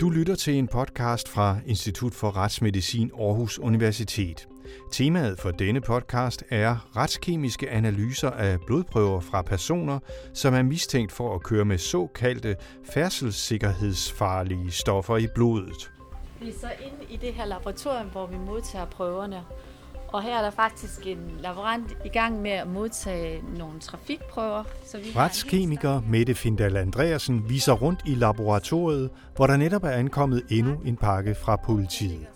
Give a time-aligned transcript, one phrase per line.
[0.00, 4.48] Du lytter til en podcast fra Institut for Retsmedicin Aarhus Universitet.
[4.92, 9.98] Temaet for denne podcast er retskemiske analyser af blodprøver fra personer,
[10.32, 12.56] som er mistænkt for at køre med såkaldte
[12.94, 15.92] færdselssikkerhedsfarlige stoffer i blodet.
[16.40, 19.42] Vi er så inde i det her laboratorium, hvor vi modtager prøverne.
[20.14, 24.64] Og her er der faktisk en laborant i gang med at modtage nogle trafikprøver.
[24.86, 30.42] Så vi Retskemiker Mette Findal Andreasen viser rundt i laboratoriet, hvor der netop er ankommet
[30.50, 32.26] endnu en pakke fra politiet.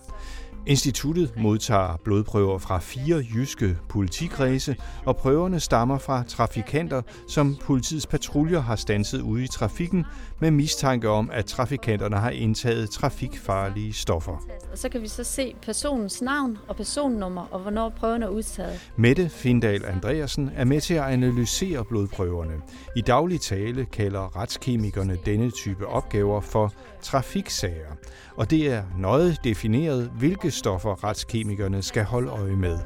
[0.68, 8.60] Instituttet modtager blodprøver fra fire jyske politikredse, og prøverne stammer fra trafikanter, som politiets patruljer
[8.60, 10.04] har stanset ude i trafikken
[10.40, 14.45] med mistanke om, at trafikanterne har indtaget trafikfarlige stoffer.
[14.73, 18.90] Og så kan vi så se personens navn og personnummer og hvornår prøven er udtaget.
[18.96, 22.54] Mette Findal Andreasen er med til at analysere blodprøverne.
[22.96, 27.93] I daglig tale kalder retskemikerne denne type opgaver for trafiksager,
[28.37, 32.78] og det er nøje defineret, hvilke stoffer retskemikerne skal holde øje med.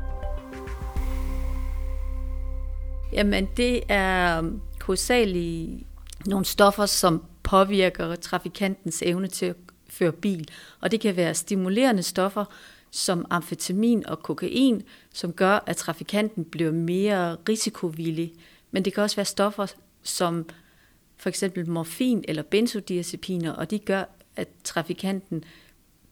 [3.13, 4.43] Jamen, det er
[4.83, 5.87] hovedsageligt
[6.27, 9.57] nogle stoffer, som påvirker trafikantens evne til at
[9.89, 10.49] føre bil.
[10.81, 12.45] Og det kan være stimulerende stoffer
[12.91, 14.83] som amfetamin og kokain,
[15.15, 18.33] som gør, at trafikanten bliver mere risikovillig.
[18.71, 19.67] Men det kan også være stoffer
[20.03, 20.47] som
[21.17, 24.05] for eksempel morfin eller benzodiazepiner, og de gør,
[24.37, 25.45] at trafikanten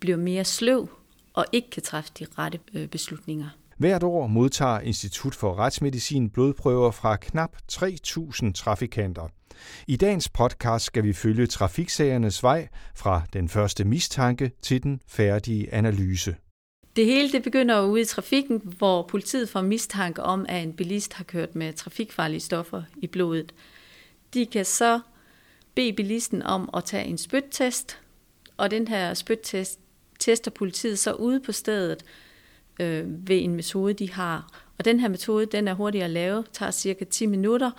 [0.01, 1.00] bliver mere sløv
[1.35, 3.49] og ikke kan træffe de rette øh, beslutninger.
[3.79, 9.29] Hvert år modtager Institut for Retsmedicin blodprøver fra knap 3.000 trafikanter.
[9.87, 15.75] I dagens podcast skal vi følge trafiksagernes vej fra den første mistanke til den færdige
[15.75, 16.37] analyse.
[16.97, 21.13] Det hele det begynder ude i trafikken, hvor politiet får mistanke om, at en bilist
[21.13, 23.55] har kørt med trafikfarlige stoffer i blodet.
[24.35, 25.01] De kan så
[25.75, 27.99] bede bilisten om at tage en spyttest,
[28.57, 29.81] og den her spyttest
[30.21, 32.05] tester politiet så ude på stedet
[32.81, 34.63] øh, ved en metode, de har.
[34.79, 37.71] Og den her metode, den er hurtig at lave, tager cirka 10 minutter,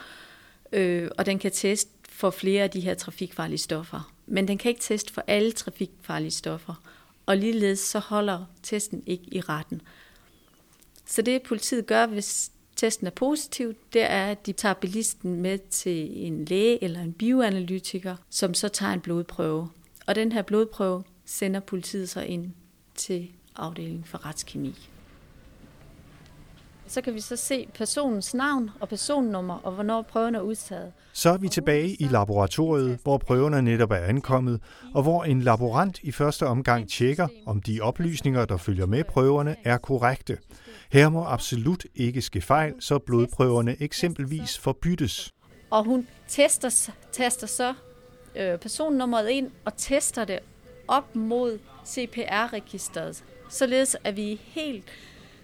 [0.72, 4.14] øh, og den kan teste for flere af de her trafikfarlige stoffer.
[4.28, 6.82] Men den kan ikke teste for alle trafikfarlige stoffer.
[7.26, 9.82] Og ligeledes så holder testen ikke i retten.
[11.06, 15.58] Så det politiet gør, hvis testen er positiv, det er, at de tager bilisten med
[15.70, 19.70] til en læge eller en bioanalytiker, som så tager en blodprøve.
[20.08, 22.52] Og den her blodprøve sender politiet så ind
[22.96, 24.90] til afdelingen for retskemi.
[26.88, 30.94] Så kan vi så se personens navn og personnummer og hvornår prøven er udtaget.
[31.14, 34.62] Så er vi tilbage i laboratoriet, hvor prøverne netop er ankommet,
[34.94, 39.56] og hvor en laborant i første omgang tjekker, om de oplysninger, der følger med prøverne,
[39.64, 40.38] er korrekte.
[40.92, 45.32] Her må absolut ikke ske fejl, så blodprøverne eksempelvis forbyttes.
[45.70, 47.74] Og hun tester, tester så
[48.36, 50.40] øh, personnummeret ind og tester det
[50.88, 54.84] op mod CPR-registeret, således at vi er helt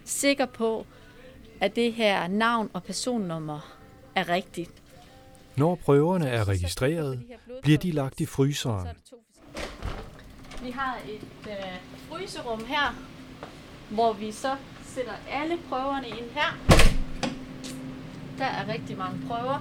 [0.06, 0.86] sikre på,
[1.62, 3.78] at det her navn og personnummer
[4.16, 4.72] er rigtigt.
[5.56, 7.24] Når prøverne er registreret,
[7.62, 8.88] bliver de lagt i fryseren.
[10.64, 11.56] Vi har et øh,
[12.10, 12.96] fryserum her,
[13.90, 16.58] hvor vi så sætter alle prøverne ind her.
[18.38, 19.60] Der er rigtig mange prøver.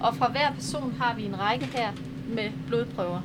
[0.00, 1.92] Og fra hver person har vi en række her
[2.28, 3.20] med blodprøver.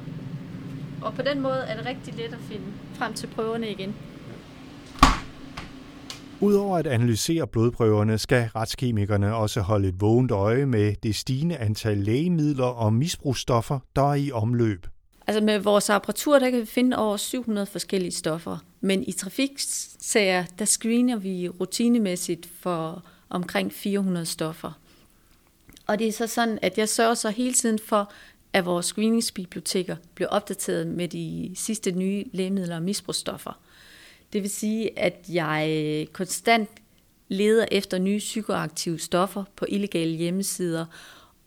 [1.01, 3.95] Og på den måde er det rigtig let at finde frem til prøverne igen.
[6.41, 11.97] Udover at analysere blodprøverne, skal retskemikerne også holde et vågent øje med det stigende antal
[11.97, 14.87] lægemidler og misbrugsstoffer, der er i omløb.
[15.27, 18.57] Altså med vores apparatur, der kan vi finde over 700 forskellige stoffer.
[18.81, 24.71] Men i trafiksager, der screener vi rutinemæssigt for omkring 400 stoffer.
[25.87, 28.11] Og det er så sådan, at jeg sørger så hele tiden for,
[28.53, 33.59] at vores screeningsbiblioteker bliver opdateret med de sidste nye lægemidler og misbrugsstoffer.
[34.33, 36.69] Det vil sige, at jeg konstant
[37.27, 40.85] leder efter nye psykoaktive stoffer på illegale hjemmesider,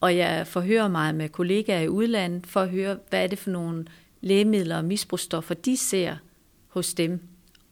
[0.00, 3.50] og jeg forhører mig med kollegaer i udlandet for at høre, hvad er det for
[3.50, 3.84] nogle
[4.20, 6.16] lægemidler og misbrugsstoffer, de ser
[6.69, 7.20] hos dem.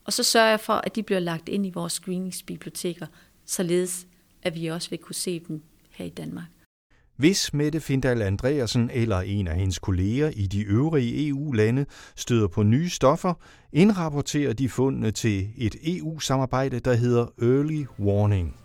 [0.04, 3.06] Og så sørger jeg for, at de bliver lagt ind i vores screeningsbiblioteker,
[3.46, 4.06] således
[4.42, 6.48] at vi også vil kunne se dem her i Danmark.
[7.20, 11.86] Hvis Mette Findal Andreasen eller en af hendes kolleger i de øvrige EU-lande
[12.16, 13.34] støder på nye stoffer,
[13.72, 18.56] indrapporterer de fundene til et EU-samarbejde, der hedder Early Warning.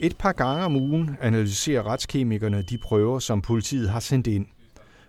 [0.00, 4.46] Et par gange om ugen analyserer retskemikerne de prøver, som politiet har sendt ind.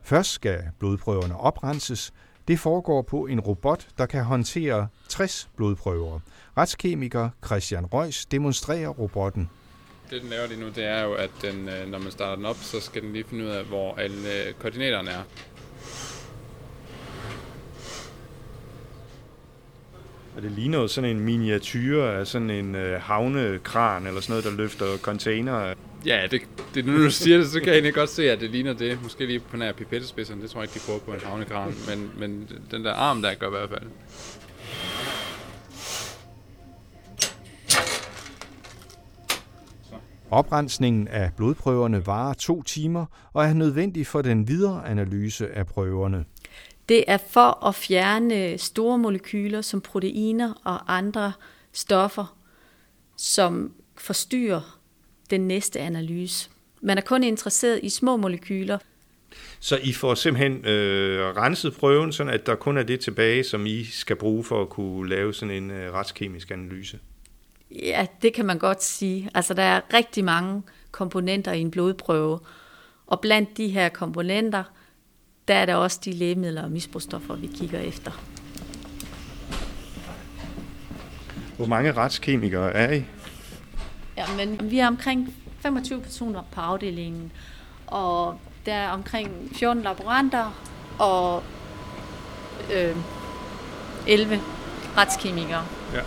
[0.04, 2.13] Først skal blodprøverne oprenses.
[2.48, 6.19] Det foregår på en robot, der kan håndtere 60 blodprøver.
[6.57, 9.50] Retskemiker Christian Røys demonstrerer robotten
[10.09, 12.45] det, den laver lige nu, det er jo, at den, øh, når man starter den
[12.45, 14.18] op, så skal den lige finde ud af, hvor alle
[14.48, 15.24] øh, koordinaterne er.
[20.36, 24.45] Og det ligner jo sådan en miniatyr af sådan en øh, havnekran eller sådan noget,
[24.45, 25.74] der løfter container.
[26.06, 26.42] Ja, det,
[26.75, 29.03] det, nu du siger det, så kan jeg egentlig godt se, at det ligner det.
[29.03, 31.74] Måske lige på nær pipettespidserne, det tror jeg ikke, de prøver på en havnekran.
[31.88, 33.89] Men, men den der arm der gør i hvert fald.
[40.31, 46.25] Oprensningen af blodprøverne varer to timer og er nødvendig for den videre analyse af prøverne.
[46.89, 51.33] Det er for at fjerne store molekyler som proteiner og andre
[51.71, 52.38] stoffer,
[53.18, 54.79] som forstyrrer
[55.29, 56.50] den næste analyse.
[56.81, 58.77] Man er kun interesseret i små molekyler.
[59.59, 63.65] Så I får simpelthen øh, renset prøven, så at der kun er det tilbage, som
[63.65, 67.00] I skal bruge for at kunne lave sådan en øh, retskemisk analyse?
[67.83, 69.29] Ja, det kan man godt sige.
[69.33, 72.39] Altså, der er rigtig mange komponenter i en blodprøve,
[73.07, 74.63] og blandt de her komponenter,
[75.47, 78.12] der er der også de lægemidler og misbrugsstoffer, vi kigger efter.
[81.57, 83.03] Hvor mange retskemikere er I?
[84.18, 87.31] Ja, men vi er omkring 25 personer på afdelingen,
[87.88, 90.63] og der er omkring 14 laboranter
[91.00, 91.44] og
[92.74, 92.95] øh,
[94.07, 94.41] 11
[94.97, 95.65] retskemikere.
[95.94, 96.01] Ja.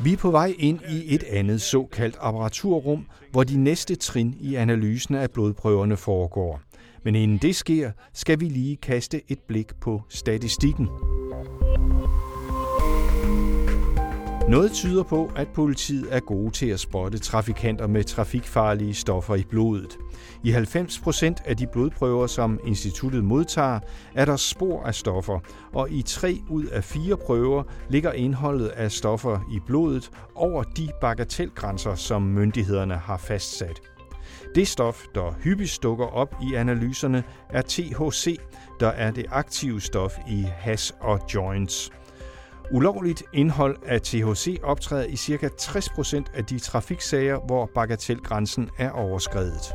[0.00, 4.54] Vi er på vej ind i et andet såkaldt apparaturrum, hvor de næste trin i
[4.54, 6.60] analysen af blodprøverne foregår.
[7.04, 10.88] Men inden det sker, skal vi lige kaste et blik på statistikken.
[14.48, 19.44] Noget tyder på, at politiet er gode til at spotte trafikanter med trafikfarlige stoffer i
[19.44, 19.98] blodet.
[20.44, 23.80] I 90 procent af de blodprøver, som instituttet modtager,
[24.14, 25.38] er der spor af stoffer,
[25.72, 30.88] og i tre ud af fire prøver ligger indholdet af stoffer i blodet over de
[31.00, 33.80] bagatelgrænser, som myndighederne har fastsat.
[34.54, 38.38] Det stof, der hyppigst dukker op i analyserne, er THC,
[38.80, 41.92] der er det aktive stof i hash og joints.
[42.70, 45.48] Ulovligt indhold af THC optræder i ca.
[45.60, 49.72] 60% af de trafiksager, hvor bagatelgrænsen er overskredet.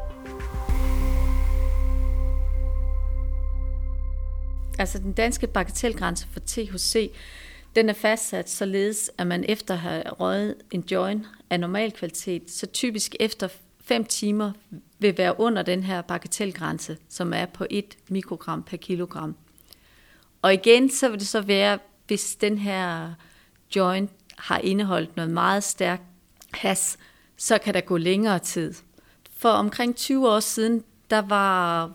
[4.79, 7.11] Altså den danske bagatelgrænse for THC,
[7.75, 12.51] den er fastsat således, at man efter at have røget en joint af normal kvalitet,
[12.51, 13.47] så typisk efter
[13.81, 14.51] 5 timer
[14.99, 19.35] vil være under den her bagatelgrænse, som er på 1 mikrogram per kilogram.
[20.41, 21.79] Og igen, så vil det så være,
[22.13, 23.13] hvis den her
[23.75, 26.03] joint har indeholdt noget meget stærkt
[26.53, 26.97] has,
[27.37, 28.73] så kan der gå længere tid.
[29.37, 31.91] For omkring 20 år siden, der var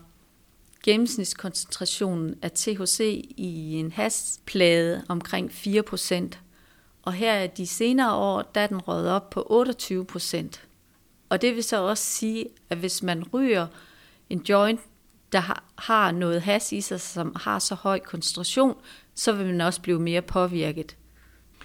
[0.83, 2.99] gennemsnitskoncentrationen af THC
[3.37, 6.37] i en hasplade omkring 4%.
[7.03, 9.65] Og her er de senere år, der er den røget op på
[10.11, 10.45] 28%.
[11.29, 13.67] Og det vil så også sige, at hvis man ryger
[14.29, 14.81] en joint,
[15.31, 18.75] der har noget has i sig, som har så høj koncentration,
[19.19, 20.95] så vil man også blive mere påvirket.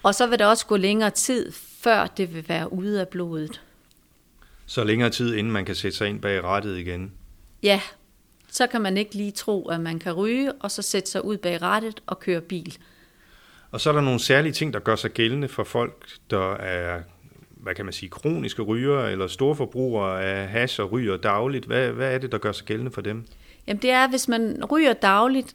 [0.02, 3.62] Og så vil der også gå længere tid, før det vil være ude af blodet.
[4.66, 7.12] Så længere tid, inden man kan sætte sig ind bag rattet igen?
[7.62, 7.80] Ja,
[8.50, 11.36] så kan man ikke lige tro, at man kan ryge, og så sætte sig ud
[11.36, 12.78] bag rattet og køre bil.
[13.70, 17.02] Og så er der nogle særlige ting, der gør sig gældende for folk, der er
[17.64, 21.64] hvad kan man sige, kroniske ryger eller store forbrugere af hash og ryger dagligt.
[21.64, 23.26] Hvad, hvad er det, der gør sig gældende for dem?
[23.66, 25.54] Jamen det er, hvis man ryger dagligt,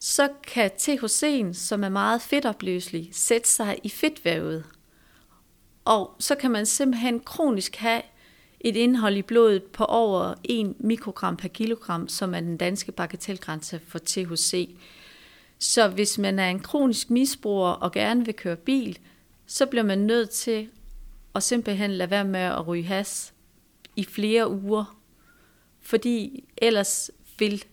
[0.00, 4.64] så kan THC'en, som er meget fedtopløselig, sætte sig i fedtvævet.
[5.84, 8.02] Og så kan man simpelthen kronisk have
[8.60, 13.80] et indhold i blodet på over 1 mikrogram per kilogram, som er den danske bagatelgrænse
[13.86, 14.76] for THC.
[15.58, 18.98] Så hvis man er en kronisk misbruger og gerne vil køre bil,
[19.46, 20.68] så bliver man nødt til
[21.34, 23.32] at simpelthen lade være med at ryge has
[23.96, 24.98] i flere uger,
[25.80, 27.64] fordi ellers vil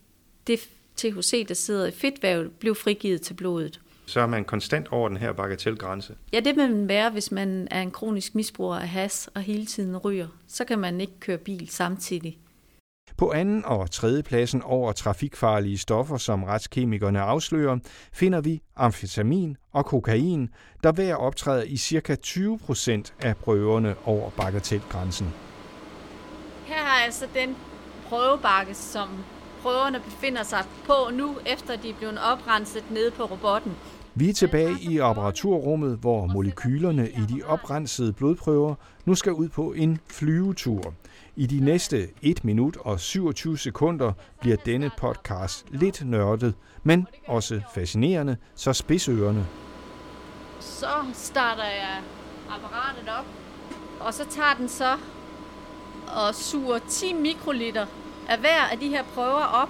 [0.48, 3.82] det THC, der sidder i fedtvævet, blive frigivet til blodet.
[4.06, 6.16] Så er man konstant over den her bagatelgrænse?
[6.34, 9.66] Ja, det vil man være, hvis man er en kronisk misbruger af has og hele
[9.66, 10.28] tiden ryger.
[10.48, 12.38] Så kan man ikke køre bil samtidig.
[13.18, 17.78] På anden og tredje pladsen over trafikfarlige stoffer, som retskemikerne afslører,
[18.14, 20.50] finder vi amfetamin og kokain,
[20.84, 22.16] der hver optræder i ca.
[22.16, 25.34] 20 procent af prøverne over bagatelgrænsen.
[26.66, 27.56] Her har altså den
[28.10, 29.10] prøvebakke, som
[29.68, 33.76] prøverne befinder sig på nu, efter de er blevet oprenset nede på robotten.
[34.16, 39.74] Vi er tilbage i apparaturrummet, hvor molekylerne i de oprensede blodprøver nu skal ud på
[39.74, 40.94] en flyvetur.
[41.36, 47.62] I de næste 1 minut og 27 sekunder bliver denne podcast lidt nørdet, men også
[47.74, 49.48] fascinerende, så spidsørerne.
[50.60, 52.02] Så starter jeg
[52.50, 53.26] apparatet op,
[54.00, 54.94] og så tager den så
[56.30, 57.86] at suge 10 mikroliter
[58.28, 59.70] af hver af de her prøver op,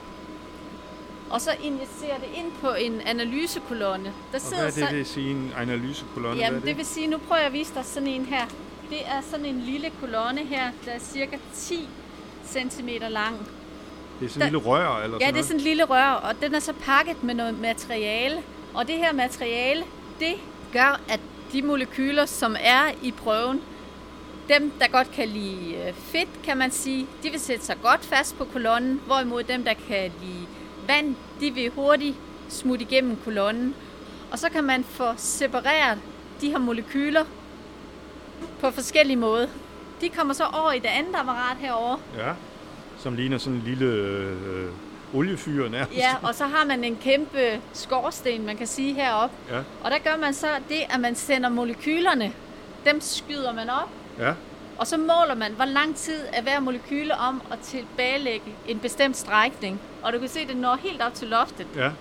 [1.29, 4.13] og så injicere det ind på en analysekolonne.
[4.31, 6.43] Der sidder og hvad er det, det sige, en analysekolonne?
[6.43, 6.67] Jamen, det?
[6.67, 8.45] det vil sige, nu prøver jeg at vise dig sådan en her.
[8.89, 11.89] Det er sådan en lille kolonne her, der er cirka 10
[12.45, 13.47] cm lang.
[14.19, 15.01] Det er sådan en lille rør?
[15.03, 17.35] Eller ja, sådan det er sådan en lille rør, og den er så pakket med
[17.35, 18.43] noget materiale.
[18.73, 19.83] Og det her materiale,
[20.19, 20.33] det
[20.73, 21.19] gør, at
[21.51, 23.61] de molekyler, som er i prøven,
[24.49, 28.05] dem, der godt kan lide øh, fedt, kan man sige, de vil sætte sig godt
[28.05, 30.47] fast på kolonnen, hvorimod dem, der kan lide
[30.87, 32.15] vand, de vil hurtigt
[32.49, 33.75] smutte igennem kolonnen.
[34.31, 35.99] Og så kan man få separeret
[36.41, 37.23] de her molekyler
[38.59, 39.47] på forskellige måder.
[40.01, 41.97] De kommer så over i det andet apparat herover.
[42.17, 42.33] Ja,
[42.97, 44.71] som ligner sådan en lille øh,
[45.13, 45.97] oliefyr nærmest.
[45.97, 49.35] Ja, og så har man en kæmpe skorsten, man kan sige heroppe.
[49.49, 49.57] Ja.
[49.83, 52.33] Og der gør man så det, at man sender molekylerne,
[52.85, 53.89] dem skyder man op.
[54.19, 54.33] Ja.
[54.77, 59.17] Og så måler man, hvor lang tid er hver molekyle om at tilbagelægge en bestemt
[59.17, 59.81] strækning.
[60.03, 61.67] Og du kan se, at den når helt op til loftet.
[61.75, 61.91] Ja.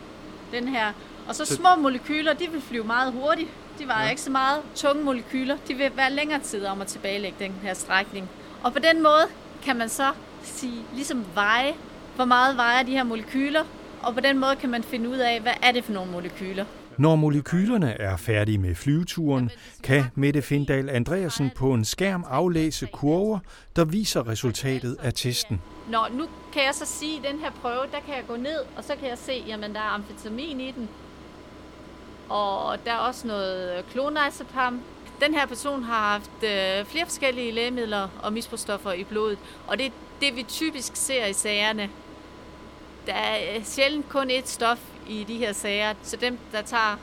[0.52, 0.92] Den her.
[1.28, 3.50] Og så, så små molekyler, de vil flyve meget hurtigt.
[3.78, 4.10] De var ja.
[4.10, 5.56] ikke så meget tunge molekyler.
[5.68, 8.28] De vil være længere tid om at tilbagelægge den her strækning.
[8.62, 9.26] Og på den måde
[9.62, 11.74] kan man så sige, ligesom veje,
[12.16, 13.64] hvor meget vejer de her molekyler,
[14.02, 16.64] og på den måde kan man finde ud af, hvad er det for nogle molekyler.
[16.98, 19.50] Når molekylerne er færdige med flyveturen,
[19.82, 23.38] kan Mette Findal Andreasen på en skærm aflæse kurver,
[23.76, 25.60] der viser resultatet af testen.
[25.90, 28.58] Nå, nu kan jeg så sige, at den her prøve, der kan jeg gå ned,
[28.76, 30.88] og så kan jeg se, at der er amfetamin i den.
[32.28, 34.80] Og der er også noget klonazepam.
[35.20, 39.86] Den her person har haft øh, flere forskellige lægemidler og misbrugsstoffer i blodet, og det
[39.86, 41.90] er det, vi typisk ser i sagerne.
[43.06, 46.96] Der er øh, sjældent kun et stof i de her sager, så dem, der tager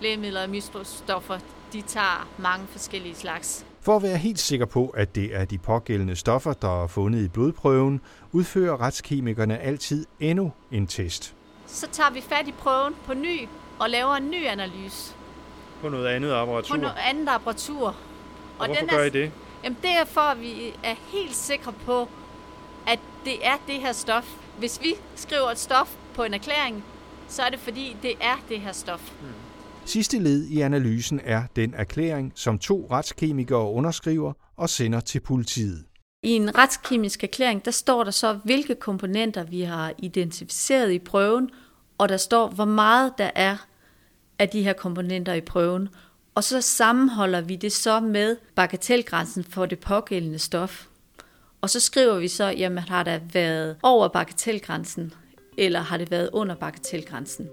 [0.00, 1.38] lægemidler og misbrugsstoffer,
[1.72, 3.66] de tager mange forskellige slags.
[3.80, 7.24] For at være helt sikker på, at det er de pågældende stoffer, der er fundet
[7.24, 8.00] i blodprøven,
[8.32, 11.34] udfører retskemikerne altid endnu en test.
[11.66, 13.48] Så tager vi fat i prøven på ny
[13.78, 15.14] og laver en ny analyse.
[15.80, 16.74] På noget andet apparatur?
[16.74, 17.86] På noget andet apparatur.
[17.86, 17.94] Og,
[18.58, 19.32] og hvorfor den er, gør I det?
[19.64, 22.08] Jamen det er for, at vi er helt sikre på,
[22.86, 24.34] at det er det her stof.
[24.58, 26.84] Hvis vi skriver et stof på en erklæring,
[27.28, 29.12] så er det fordi, det er det her stof.
[29.20, 29.30] Hmm.
[29.84, 35.84] Sidste led i analysen er den erklæring, som to retskemikere underskriver og sender til politiet.
[36.22, 41.50] I en retskemisk erklæring, der står der så, hvilke komponenter vi har identificeret i prøven,
[41.98, 43.56] og der står, hvor meget der er
[44.38, 45.88] af de her komponenter i prøven.
[46.34, 50.86] Og så sammenholder vi det så med bagatelgrænsen for det pågældende stof.
[51.60, 55.12] Og så skriver vi så, jamen har der været over bagatelgrænsen,
[55.58, 57.48] eller har det været under bagatelgrænsen?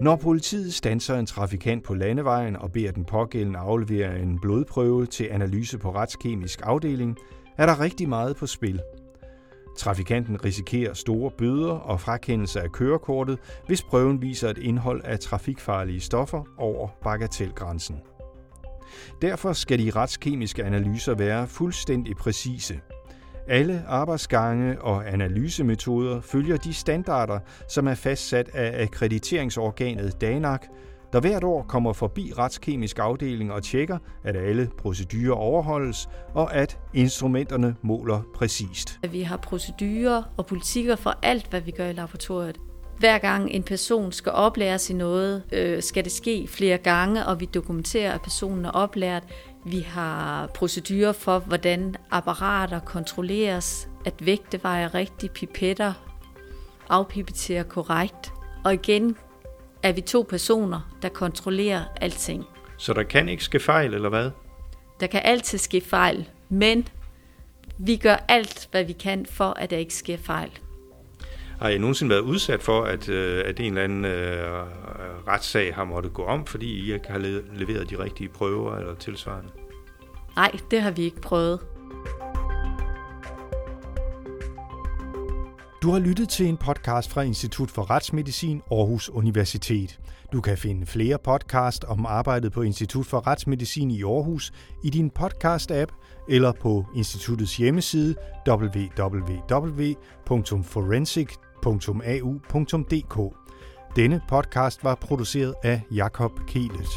[0.00, 5.28] Når politiet stanser en trafikant på landevejen og beder den pågældende aflevere en blodprøve til
[5.30, 7.16] analyse på retskemisk afdeling,
[7.58, 8.80] er der rigtig meget på spil.
[9.78, 16.00] Trafikanten risikerer store bøder og frakendelse af kørekortet, hvis prøven viser et indhold af trafikfarlige
[16.00, 17.96] stoffer over bagatelgrænsen.
[19.22, 22.80] Derfor skal de retskemiske analyser være fuldstændig præcise–
[23.48, 30.60] alle arbejdsgange og analysemetoder følger de standarder, som er fastsat af akkrediteringsorganet DANAC,
[31.12, 36.78] der hvert år kommer forbi retskemisk afdeling og tjekker, at alle procedurer overholdes og at
[36.94, 39.00] instrumenterne måler præcist.
[39.10, 42.58] Vi har procedurer og politikker for alt, hvad vi gør i laboratoriet.
[42.98, 47.40] Hver gang en person skal oplæres i noget, øh, skal det ske flere gange, og
[47.40, 49.22] vi dokumenterer, at personen er oplært.
[49.64, 55.92] Vi har procedurer for, hvordan apparater kontrolleres, at vægte vejer rigtigt, pipetter
[56.88, 58.32] afpipetterer korrekt.
[58.64, 59.16] Og igen
[59.82, 62.44] er vi to personer, der kontrollerer alting.
[62.78, 64.30] Så der kan ikke ske fejl, eller hvad?
[65.00, 66.88] Der kan altid ske fejl, men
[67.78, 70.50] vi gør alt, hvad vi kan for, at der ikke sker fejl.
[71.62, 74.66] Har I nogensinde været udsat for, at, øh, at en eller anden øh,
[75.28, 77.18] retssag har måttet gå om, fordi I ikke har
[77.54, 79.50] leveret de rigtige prøver eller tilsvarende?
[80.36, 81.60] Nej, det har vi ikke prøvet.
[85.82, 90.00] Du har lyttet til en podcast fra Institut for Retsmedicin Aarhus Universitet.
[90.32, 94.52] Du kan finde flere podcast om arbejdet på Institut for Retsmedicin i Aarhus
[94.84, 95.92] i din podcast-app
[96.28, 98.14] eller på instituttets hjemmeside
[101.66, 103.36] www.forensic.au.dk.
[103.96, 106.88] Denne podcast var produceret af Jakob Kelet.